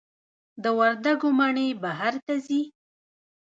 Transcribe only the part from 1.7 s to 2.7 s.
بهر ته ځي؟